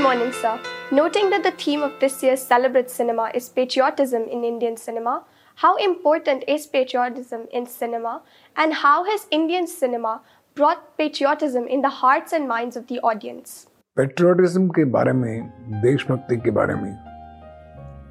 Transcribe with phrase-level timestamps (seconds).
[0.00, 0.58] Good morning, sir.
[0.90, 5.24] Noting that the theme of this year's Celebrate Cinema is patriotism in Indian cinema,
[5.58, 8.22] how important is patriotism in cinema
[8.56, 10.22] and how has Indian cinema
[10.56, 13.66] brought patriotism in the hearts and minds of the audience?
[13.96, 16.92] Patriotism के बारे में देशभक्ति के बारे में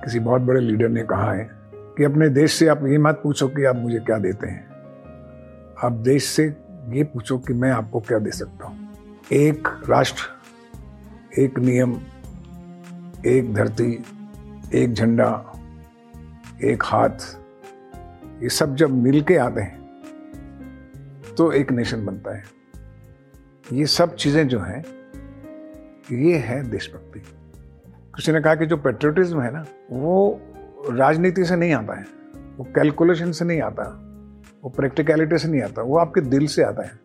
[0.04, 1.50] किसी बहुत बड़े लीडर ने कहा है
[1.98, 4.66] कि अपने देश से आप ये मत पूछो कि आप मुझे क्या देते हैं
[5.86, 6.48] आप देश से
[6.98, 8.88] ये पूछो कि मैं आपको क्या दे सकता हूँ
[9.46, 10.39] एक राष्ट्र
[11.38, 11.92] एक नियम,
[13.26, 14.04] एक धरती,
[14.74, 15.28] एक झंडा,
[16.64, 17.36] एक हाथ,
[18.44, 19.78] ये सब जब मिल के आते हैं
[21.38, 22.44] तो एक नेशन बनता है।
[23.74, 24.84] ये सब चीज़ें जो हैं,
[26.12, 27.20] ये है देशभक्ति।
[28.16, 30.42] किसी ने कहा कि जो पेट्रियोटिज्म है ना, वो
[30.90, 32.06] राजनीति से नहीं आता है,
[32.58, 33.84] वो कैलकुलेशन से नहीं आता,
[34.64, 37.00] वो प्रैक्टिकलिटी से नहीं आता, वो आपके दिल से आता है।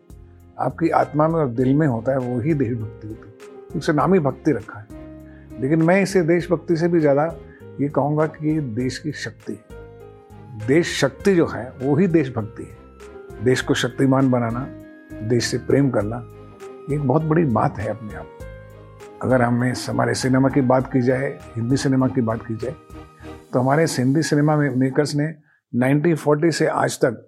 [0.59, 3.34] आपकी आत्मा में और दिल में होता है, वो ही देशभक्ति होती है।
[3.75, 7.25] उसे नाम ही भक्ति रखा है। लेकिन मैं इसे देशभक्ति से भी ज़्यादा
[7.81, 12.63] ये कहूँगा कि ये देश की शक्ति है। देश शक्ति जो है, वो ही देशभक्ति
[12.63, 14.67] है। देश को शक्तिमान बनाना,
[15.29, 16.17] देश से प्रेम करना,
[16.89, 18.27] ये एक बहुत बड़ी बात है अपने आप।
[19.23, 22.75] अगर हमें हमारे सिनेमा की बात की जाए, हिंदी सिनेमा की बात की जाए
[23.53, 25.33] तो हमारे हिंदी सिनेमा में मेकर्स ने
[25.73, 27.21] 1940 से आज तक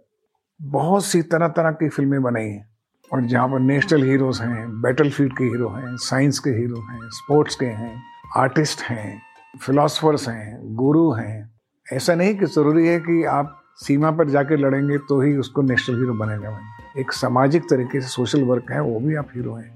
[0.60, 2.67] बहुत सी तरह तरह की फ़िल्में बनाई हैं।
[3.14, 7.10] और जहाँ पर नेशनल हीरोज हैं बैटल फ़ील्ड के हीरो हैं साइंस के हीरो हैं
[7.10, 8.02] स्पोर्ट्स के हैं
[8.38, 9.22] आर्टिस्ट हैं
[9.62, 11.50] फिलोसफर्स हैं गुरु हैं,
[11.88, 15.98] ऐसा नहीं कि ज़रूरी है कि आप सीमा पर जाके लड़ेंगे तो ही उसको नेशनल
[15.98, 16.60] हीरो बनेगा।
[16.98, 19.72] एक सामाजिक तरीके से सोशल वर्क है, वो भी आप हीरो हैं।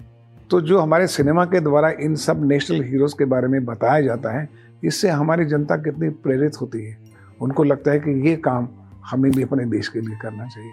[0.50, 4.40] तो जो हमारे सिनेमा के द्वारा इन सब नेशनल हीरोज़ के बारे में बताया जाता
[4.40, 4.48] है,
[4.84, 6.98] इससे हमारी जनता कितनी प्रेरित होती है।
[7.42, 8.68] उनको लगता है कि ये काम
[9.06, 10.72] हमें भी अपने देश के लिए करना चाहिए।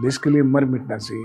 [0.00, 1.24] देश के लिए मर मिटना चाहिए।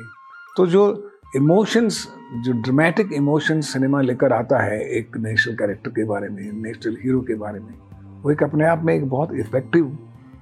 [0.59, 6.29] तो जो इमोशंस जो ड्रामेटिक इमोशंस सिनेमा लेकर आता है, एक नेशनल कैरेक्टर के बारे
[6.29, 7.73] में नेशनल हीरो के बारे में,
[8.21, 9.97] वो एक अपने आप में एक बहुत इफ़ेक्टिव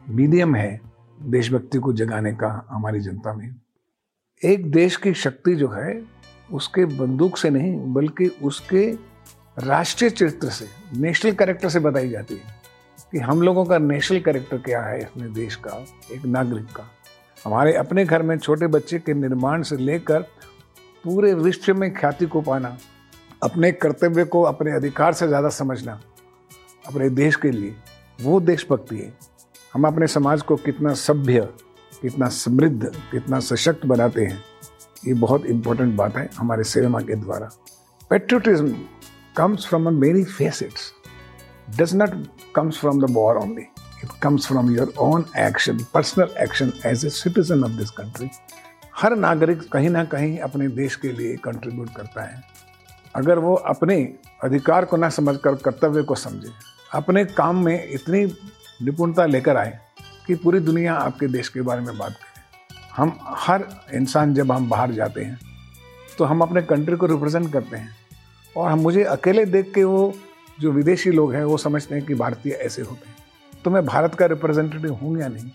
[0.10, 0.82] मीडियम है
[1.24, 3.56] देशभक्ति को जगाने का हमारी जनता में।
[4.46, 6.04] एक देश की शक्ति जो है,
[6.52, 8.92] उसके बंदूक से नहीं, बल्कि उसके
[9.60, 10.66] राष्ट्रीय चरित्र से
[11.00, 12.62] नेशनल कैरेक्टर से बताई जाती है
[13.12, 16.92] कि हम लोगों का नेशनल कैरेक्टर क्या है अपने देश का, एक नागरिक का।
[17.48, 20.22] हमारे अपने घर में छोटे बच्चे के निर्माण से लेकर
[21.04, 22.78] पूरे विश्व में ख्याति को पाना,
[23.44, 26.00] अपने कर्तव्य को अपने अधिकार से ज़्यादा समझना,
[26.86, 27.76] अपने देश के लिए,
[28.20, 29.14] वो देशभक्ति है।
[29.74, 31.48] हम अपने समाज को कितना सभ्य,
[32.02, 34.44] कितना समृद्ध, कितना सशक्त बनाते हैं,
[35.08, 37.50] ये बहुत इंपॉर्टेंट बात है हमारे सिनेमा के द्वारा।
[38.12, 38.76] Patriotism
[39.38, 40.92] comes from a many facets
[41.80, 42.24] does not
[42.56, 43.68] comes from the war only
[44.04, 48.30] It comes from your own action, personal action as a citizen of this country.
[48.96, 52.42] हर नागरिक कहीं ना कहीं अपने देश के लिए कंट्रीब्यूट करता है।
[53.16, 53.98] अगर वो अपने
[54.44, 56.52] अधिकार को ना समझकर कर्तव्य को समझे
[56.94, 58.24] अपने काम में इतनी
[58.86, 59.78] निपुणता लेकर आए
[60.28, 62.42] कि पूरी दुनिया आपके देश के बारे में बात करे।
[62.96, 65.40] हम हर इंसान जब हम बाहर जाते हैं
[66.18, 67.96] तो हम अपने कंट्री को रिप्रेजेंट करते हैं
[68.58, 70.14] और हम मुझे अकेले देख के वो
[70.60, 73.17] जो विदेशी लोग हैं वो समझते हैं कि भारतीय ऐसे होते हैं।
[73.66, 75.50] तो मैं भारत का रिप्रेजेंटेटिव हूँ या नहीं?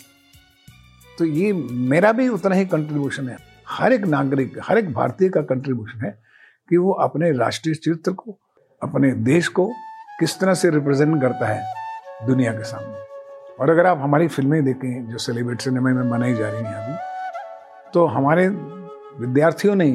[1.19, 3.37] तो ये मेरा भी उतना ही कंट्रीब्यूशन है।
[3.69, 6.19] हर एक नागरिक, हर एक भारतीय का कंट्रीब्यूशन है
[6.69, 8.39] कि वो अपने राष्ट्रीय चरित्र को,
[8.83, 9.67] अपने देश को
[10.21, 13.01] किस तरह से रिप्रेजेंट करता है दुनिया के सामने।
[13.61, 17.91] और अगर आप हमारी फ़िल्में देखें, जो सेलिब्रेट सिनेमा में बनाई जा रही हैं अभी
[17.95, 19.91] तो हमारे विद्यार्थियों ने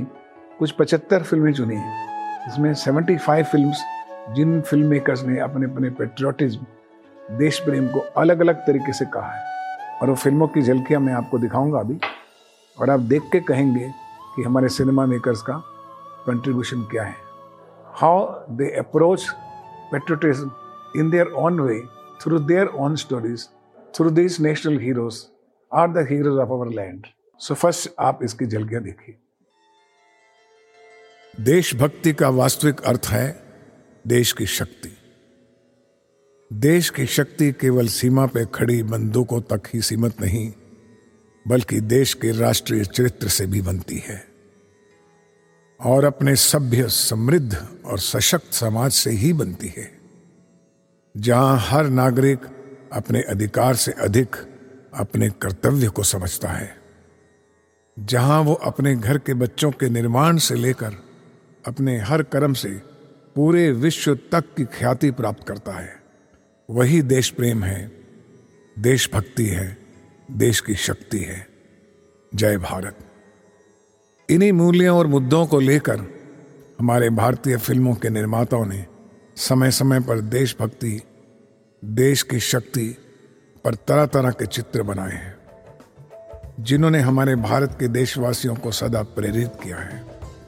[0.60, 3.72] कुछ पचहत्तर फ़िल्में चुनी हैं। इसमें सेवेंटी फाइव फ़िल्म
[4.36, 6.66] जिन फ़िल्म मेकर्स ने अपने अपने पेट्रियोटिज्म
[7.32, 11.14] देश प्रेम को अलग अलग तरीके से कहा है। और वो फ़िल्मों की झलकियाँ मैं
[11.14, 12.00] आपको दिखाऊँगा अभी।
[12.78, 13.90] और आप देख के कहेंगे
[14.36, 15.58] कि हमारे सिनेमा मेकर्स का
[16.28, 17.16] कंट्रीब्यूशन क्या है।
[17.86, 19.30] How they approach
[19.92, 20.52] patriotism
[20.96, 21.80] in their own way
[22.22, 23.48] through their own stories
[23.96, 25.24] through this national heroes
[25.72, 27.06] are the heroes of our land
[27.40, 29.18] so first आप इसकी झलकियाँ देखिए।
[31.44, 33.44] देशभक्ति का वास्तविक अर्थ है
[34.08, 34.97] देश की शक्ति।
[36.52, 40.54] देश की शक्ति केवल सीमा पे खड़ी बंदूकों तक ही सीमित नहीं,
[41.48, 44.24] बल्कि देश के राष्ट्रीय चरित्र से भी बनती है।
[45.80, 49.90] और अपने सभ्य, समृद्ध और सशक्त समाज से ही बनती है,
[51.18, 52.40] जहाँ हर नागरिक
[52.94, 54.36] अपने अधिकार से अधिक
[54.94, 56.76] अपने कर्तव्य को समझता है,
[58.00, 60.96] जहाँ वो अपने घर के बच्चों के निर्माण से लेकर
[61.68, 62.70] अपने हर कर्म से
[63.36, 65.97] पूरे विश्व तक की ख्याति प्राप्त करता है।
[66.70, 67.92] वही देश प्रेम है
[68.80, 69.78] देशभक्ति है,
[70.32, 71.48] देश की शक्ति है।
[72.36, 72.98] जय भारत।
[74.30, 76.00] इन्हीं मूल्यों और मुद्दों को लेकर
[76.80, 78.86] हमारे भारतीय फ़िल्मों के निर्माताओं ने
[79.36, 81.02] समय समय पर देशभक्ति
[81.86, 82.98] देश की शक्ति
[83.66, 85.36] पर तरह तरह के चित्र बनाए हैं,
[86.60, 90.04] जिन्होंने हमारे भारत के देशवासियों को सदा प्रेरित किया है।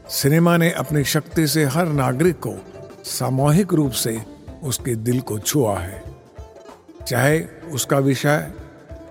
[0.09, 2.55] सिनेमा ने अपनी शक्ति से हर नागरिक को
[3.03, 4.21] सामूहिक रूप से
[4.63, 6.08] उसके दिल को छुआ है।
[7.09, 7.39] चाहे
[7.73, 8.51] उसका विषय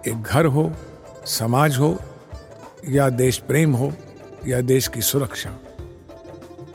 [0.08, 0.72] एक घर हो,
[1.26, 1.98] समाज हो,
[2.88, 3.92] या देश प्रेम हो,
[4.46, 5.50] या देश की सुरक्षा।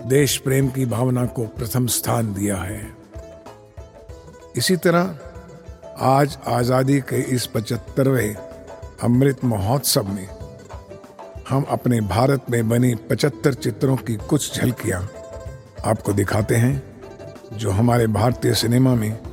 [0.06, 2.92] देश प्रेम की भावना को प्रथम स्थान दिया है।
[4.56, 5.18] इसी तरह
[6.00, 8.36] आज आज़ादी के इस पचहत्तरवें
[9.04, 10.28] अमृत महोत्सव में
[11.50, 15.10] हम अपने भारत में बनी पचहत्तर चित्रों की कुछ झलकियाँ
[15.86, 16.84] आपको दिखाते हैं,
[17.54, 19.33] जो हमारे भारतीय सिनेमा में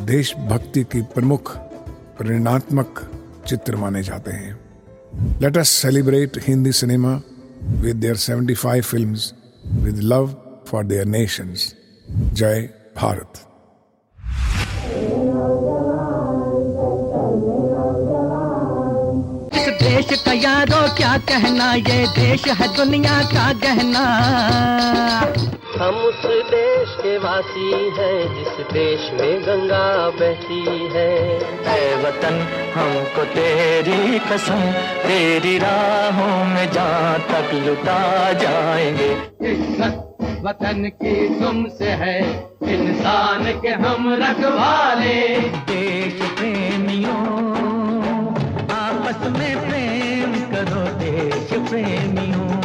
[0.00, 1.56] देशभक्ति की प्रमुख
[2.18, 3.00] प्रेरणात्मक
[3.48, 4.58] चित्र माने जाते हैं।
[5.40, 7.20] Let us celebrate Hindi cinema
[7.62, 9.32] with their 75 films
[9.66, 10.36] with love
[10.68, 11.74] for their nations
[12.10, 13.32] जय भारत
[19.82, 24.04] देश का यारो क्या कहना ये देश है दुनिया का गहना।
[25.80, 26.81] हम उस देश
[27.18, 30.62] वासी हैं जिस देश में गंगा बहती
[30.94, 31.08] है।
[31.68, 32.38] ऐ वतन
[32.74, 34.60] हमको तेरी कसम
[35.02, 39.10] तेरी राहों में जहाँ तक लुटा जाएँगे।
[39.50, 40.08] इज़्ज़त
[40.44, 42.18] वतन की तुमसे है
[42.72, 45.20] इंसान के हम रखवाले।
[45.70, 47.20] देश प्रेमियों
[48.72, 52.61] आपस में प्रेम करो देश प्रेमियों।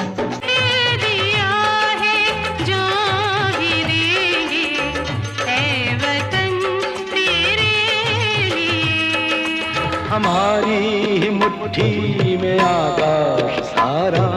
[11.68, 14.28] मुट्ठी में आकाश सारा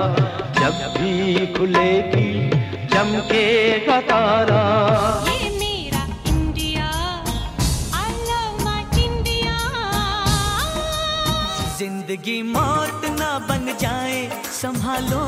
[0.58, 2.30] जब भी खुलेगी
[2.90, 4.62] चमकेगा तारा।
[5.28, 6.88] ये मेरा India
[7.98, 9.54] I love my India
[11.78, 14.18] ज़िंदगी मौत ना बन जाए
[14.60, 15.24] संभालो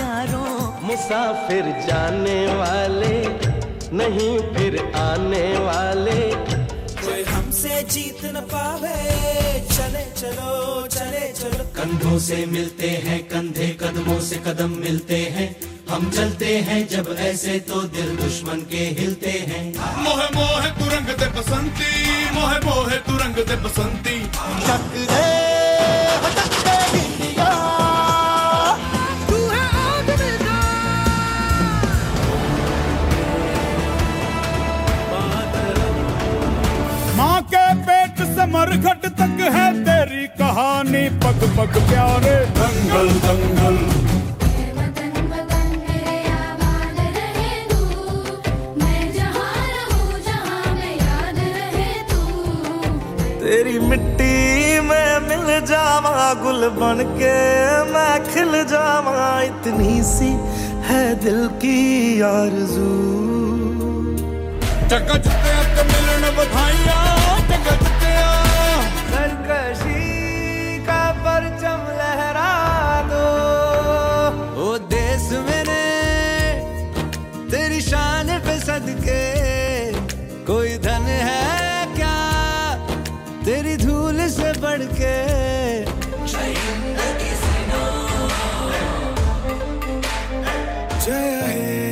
[0.00, 0.54] यारों।
[0.88, 3.16] मुसाफिर जाने वाले
[3.96, 6.20] नहीं फिर आने वाले।
[7.56, 8.96] हमसे जीत न पावे।
[9.72, 15.48] चले चलो चले चलो। कंधों से मिलते हैं कंधे कदमों से कदम मिलते हैं।
[15.88, 19.64] हम चलते हैं जब ऐसे तो दिल दुश्मन के हिलते हैं।
[20.04, 21.90] मोह मोह तुरंग दे बसंती
[22.36, 25.45] मोह मोह तुरंग दे बसंती। माँ
[38.56, 43.76] पेट से मरघट तक है तेरी कहानी। पग पग प्यारे दंगल दंगल।
[53.40, 57.36] तेरी मिट्टी में मिल जावा गुल बन के,
[57.92, 60.30] मैं खिल जावा इतनी सी
[60.88, 62.90] है दिल की आरज़ू।
[64.90, 65.45] चक्का चुके
[91.46, 91.85] जय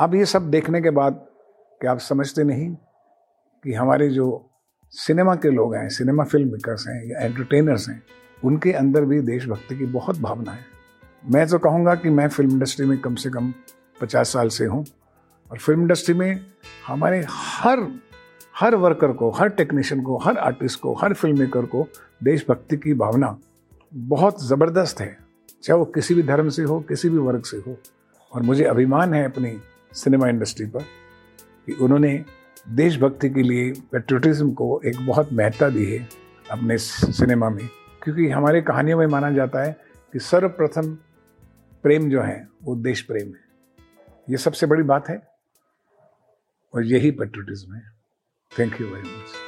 [0.00, 1.14] अब ये सब देखने के बाद
[1.80, 2.68] क्या आप समझते नहीं
[3.64, 4.26] कि हमारे जो
[4.92, 8.02] सिनेमा के लोग हैं, सिनेमा फ़िल्म मेकर्स हैं या एंटरटेनर्स हैं,
[8.42, 10.64] उनके अंदर भी देशभक्ति की बहुत भावना है।
[11.24, 13.52] मैं तो कहूँगा कि मैं फ़िल्म इंडस्ट्री में कम से कम
[14.00, 14.84] पचास साल से हूँ
[15.50, 16.40] और फ़िल्म इंडस्ट्री में
[16.86, 17.86] हमारे हर
[18.56, 21.86] हर वर्कर को, हर टेक्नीशियन को, हर आर्टिस्ट को, हर फ़िल्म मेकर को
[22.22, 23.38] देशभक्ति की भावना
[23.92, 25.16] बहुत ज़बरदस्त है,
[25.62, 27.76] चाहे वो किसी भी धर्म से हो, किसी भी वर्ग से हो।
[28.32, 29.60] और मुझे अभिमान है अपनी
[29.92, 30.82] सिनेमा इंडस्ट्री पर,
[31.66, 32.24] कि उन्होंने
[32.68, 36.08] देशभक्ति के लिए पेट्रोटिज्म को एक बहुत महत्ता दी है
[36.50, 37.68] अपने सिनेमा में।
[38.02, 39.76] क्योंकि हमारे कहानियों में माना जाता है
[40.12, 40.94] कि सर्वप्रथम
[41.82, 43.50] प्रेम जो है, वो देश प्रेम है।
[44.30, 45.26] ये सबसे बड़ी बात है
[46.74, 47.82] और यही पेट्रोटिज्म है।
[48.58, 49.39] Thank you very much